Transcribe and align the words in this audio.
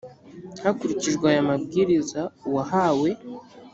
hakurikijwe 0.63 1.25
aya 1.31 1.47
mabwiriza 1.49 2.21
uwahawe 2.47 3.09